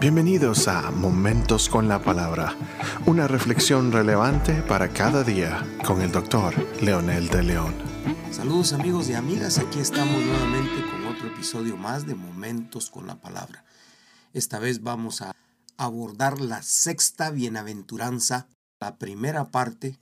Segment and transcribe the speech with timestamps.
[0.00, 2.56] Bienvenidos a Momentos con la Palabra,
[3.04, 7.74] una reflexión relevante para cada día con el doctor Leonel de León.
[8.32, 13.20] Saludos amigos y amigas, aquí estamos nuevamente con otro episodio más de Momentos con la
[13.20, 13.66] Palabra.
[14.32, 15.36] Esta vez vamos a
[15.76, 18.48] abordar la sexta bienaventuranza,
[18.80, 20.00] la primera parte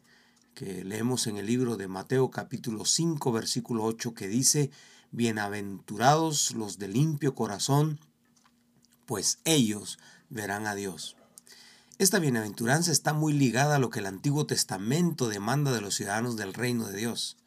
[0.55, 4.71] que leemos en el libro de Mateo capítulo 5 versículo 8 que dice,
[5.11, 7.99] Bienaventurados los de limpio corazón,
[9.09, 11.17] pues ellos verán a Dios.
[11.99, 16.37] Esta bienaventuranza está muy ligada a lo que el Antiguo Testamento demanda de los ciudadanos
[16.37, 17.39] del reino de Dios.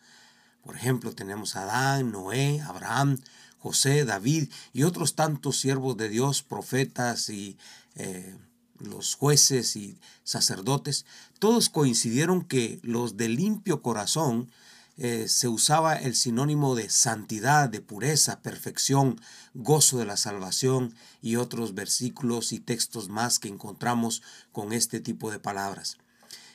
[0.63, 3.19] Por ejemplo, tenemos a Adán, Noé, Abraham,
[3.59, 7.59] José, David y otros tantos siervos de Dios, profetas y
[7.93, 8.35] eh,
[8.79, 11.05] los jueces y sacerdotes.
[11.37, 14.49] Todos coincidieron que los de limpio corazón
[14.97, 19.19] eh, se usaba el sinónimo de santidad, de pureza, perfección,
[19.53, 24.21] gozo de la salvación y otros versículos y textos más que encontramos
[24.51, 25.97] con este tipo de palabras.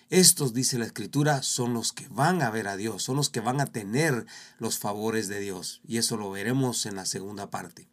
[0.08, 3.40] Estos, dice la escritura, son los que van a ver a Dios, son los que
[3.40, 4.26] van a tener
[4.58, 5.80] los favores de Dios.
[5.84, 7.88] Y eso lo veremos en la segunda parte.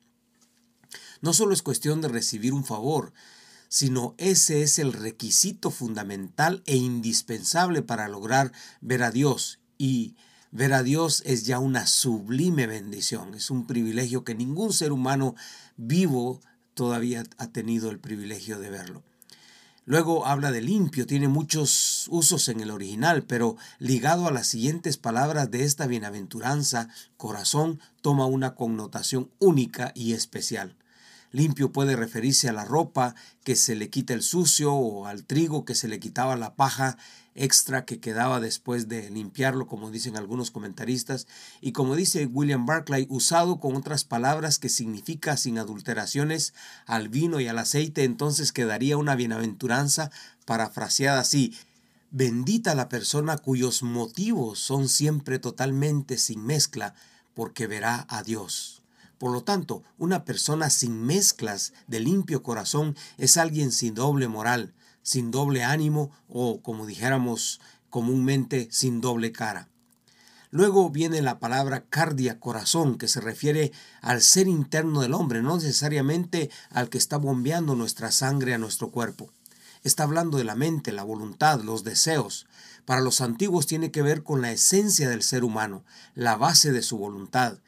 [1.21, 3.13] No solo es cuestión de recibir un favor,
[3.67, 8.51] sino ese es el requisito fundamental e indispensable para lograr
[8.81, 10.15] ver a Dios y
[10.53, 15.33] Ver a Dios es ya una sublime bendición, es un privilegio que ningún ser humano
[15.77, 16.41] vivo
[16.75, 19.01] todavía ha tenido el privilegio de verlo.
[19.85, 24.97] Luego habla de limpio, tiene muchos usos en el original, pero ligado a las siguientes
[24.97, 30.75] palabras de esta bienaventuranza, corazón toma una connotación única y especial.
[31.33, 35.65] Limpio puede referirse a la ropa que se le quita el sucio o al trigo
[35.65, 36.95] que se le quitaba la paja
[37.33, 41.25] extra que quedaba después de limpiarlo, como dicen algunos comentaristas,
[41.59, 46.53] y como dice William Barclay, usado con otras palabras que significa sin adulteraciones
[46.85, 50.11] al vino y al aceite, entonces quedaría una bienaventuranza
[50.45, 51.57] parafraseada así.
[52.11, 56.93] Bendita la persona cuyos motivos son siempre totalmente sin mezcla,
[57.33, 58.82] porque verá a Dios.
[59.23, 64.73] Por lo tanto, una persona sin mezclas de limpio corazón es alguien sin doble moral,
[65.01, 69.69] sin doble ánimo o, como dijéramos comúnmente, sin doble cara.
[70.51, 75.55] Luego viene la palabra cardia, corazón, que se refiere al ser interno del hombre, no
[75.55, 79.29] necesariamente al que está bombeando nuestra sangre a nuestro cuerpo.
[79.83, 82.45] Está hablando de la mente, la voluntad, los deseos.
[82.83, 86.81] Para los antiguos tiene que ver con la esencia del ser humano, la base de
[86.81, 87.59] su voluntad,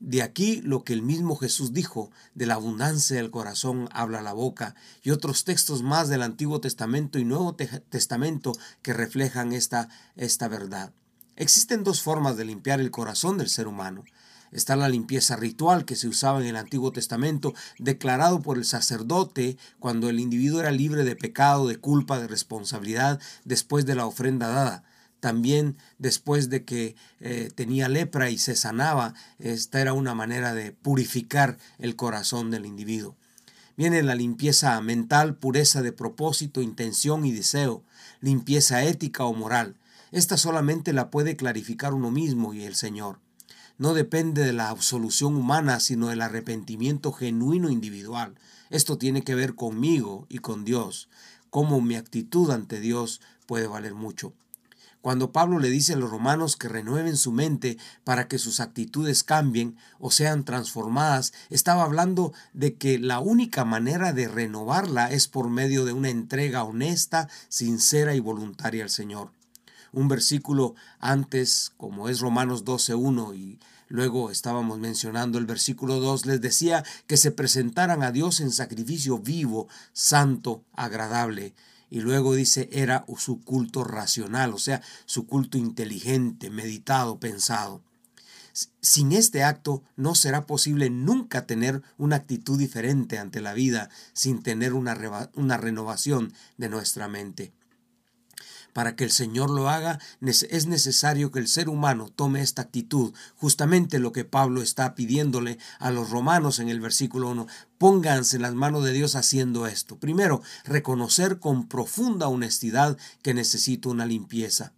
[0.00, 4.32] de aquí lo que el mismo Jesús dijo, de la abundancia del corazón habla la
[4.32, 8.52] boca, y otros textos más del Antiguo Testamento y Nuevo Testamento
[8.82, 10.92] que reflejan esta, esta verdad.
[11.36, 14.04] Existen dos formas de limpiar el corazón del ser humano.
[14.52, 19.58] Está la limpieza ritual que se usaba en el Antiguo Testamento, declarado por el sacerdote
[19.78, 24.48] cuando el individuo era libre de pecado, de culpa, de responsabilidad después de la ofrenda
[24.48, 24.82] dada.
[25.20, 30.72] También después de que eh, tenía lepra y se sanaba, esta era una manera de
[30.72, 33.16] purificar el corazón del individuo.
[33.76, 37.82] Viene la limpieza mental, pureza de propósito, intención y deseo,
[38.20, 39.76] limpieza ética o moral.
[40.10, 43.20] Esta solamente la puede clarificar uno mismo y el Señor.
[43.78, 48.34] No depende de la absolución humana, sino del arrepentimiento genuino individual.
[48.68, 51.08] Esto tiene que ver conmigo y con Dios.
[51.48, 54.34] Cómo mi actitud ante Dios puede valer mucho.
[55.02, 59.24] Cuando Pablo le dice a los romanos que renueven su mente para que sus actitudes
[59.24, 65.48] cambien o sean transformadas, estaba hablando de que la única manera de renovarla es por
[65.48, 69.32] medio de una entrega honesta, sincera y voluntaria al Señor.
[69.92, 76.40] Un versículo antes, como es Romanos 12.1 y luego estábamos mencionando el versículo 2, les
[76.42, 81.54] decía que se presentaran a Dios en sacrificio vivo, santo, agradable
[81.90, 87.82] y luego dice era su culto racional, o sea, su culto inteligente, meditado, pensado.
[88.80, 94.42] Sin este acto no será posible nunca tener una actitud diferente ante la vida sin
[94.42, 97.52] tener una, una renovación de nuestra mente.
[98.72, 103.12] Para que el Señor lo haga, es necesario que el ser humano tome esta actitud,
[103.36, 107.46] justamente lo que Pablo está pidiéndole a los romanos en el versículo 1.
[107.78, 109.98] Pónganse en las manos de Dios haciendo esto.
[109.98, 114.72] Primero, reconocer con profunda honestidad que necesito una limpieza.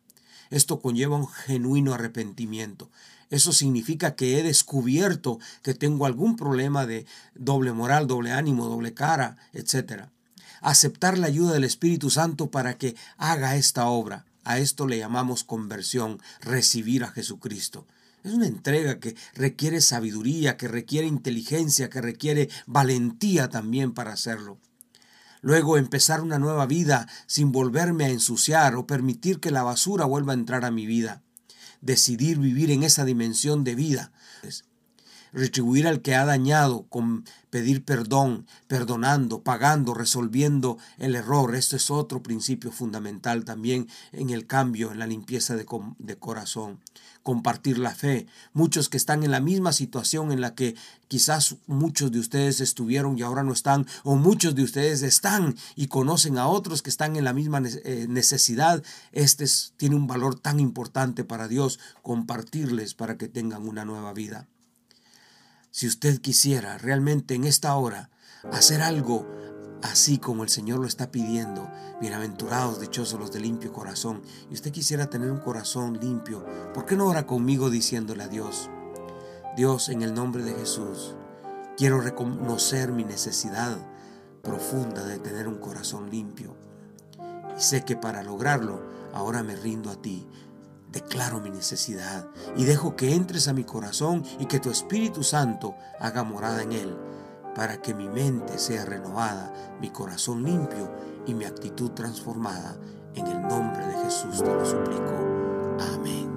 [0.50, 2.90] Esto conlleva un genuino arrepentimiento.
[3.30, 8.92] Eso significa que he descubierto que tengo algún problema de doble moral, doble ánimo, doble
[8.92, 10.10] cara, etc
[10.62, 14.24] aceptar la ayuda del Espíritu Santo para que haga esta obra.
[14.44, 17.86] A esto le llamamos conversión, recibir a Jesucristo.
[18.24, 24.58] Es una entrega que requiere sabiduría, que requiere inteligencia, que requiere valentía también para hacerlo.
[25.40, 30.32] Luego empezar una nueva vida sin volverme a ensuciar o permitir que la basura vuelva
[30.32, 31.22] a entrar a mi vida.
[31.80, 34.12] Decidir vivir en esa dimensión de vida
[35.32, 41.54] retribuir al que ha dañado con pedir perdón, perdonando, pagando, resolviendo el error.
[41.54, 45.66] Esto es otro principio fundamental también en el cambio, en la limpieza de,
[45.98, 46.80] de, corazón.
[47.22, 48.26] Compartir la fe.
[48.54, 50.74] Muchos que están en la misma situación en la que
[51.08, 55.88] quizás muchos de ustedes estuvieron y ahora no están, o muchos de ustedes están y
[55.88, 58.82] conocen a otros que están en la misma eh, necesidad.
[59.12, 59.44] Este
[59.76, 64.48] tiene un valor tan importante para Dios, compartirles para que tengan una nueva vida.
[65.72, 68.10] Si usted quisiera realmente en esta hora
[68.52, 69.26] hacer algo
[69.82, 71.66] así como el Señor lo está pidiendo,
[71.98, 74.20] bienaventurados, dichosos los de limpio corazón,
[74.50, 78.68] y usted quisiera tener un corazón limpio, ¿por qué no ora conmigo diciéndole a Dios,
[79.56, 81.14] Dios, en el nombre de Jesús,
[81.78, 83.78] quiero reconocer mi necesidad
[84.42, 86.54] profunda de tener un corazón limpio.
[87.56, 88.82] Y sé que para lograrlo,
[89.14, 90.26] ahora me rindo a ti,
[90.92, 95.74] declaro mi necesidad y dejo que entres a mi corazón y que tu Espíritu Santo
[95.98, 96.96] haga morada en él,
[97.54, 100.90] para que mi mente sea renovada, mi corazón limpio
[101.26, 102.76] y mi actitud transformada.
[103.14, 106.31] En el nombre de Jesús te lo suplico.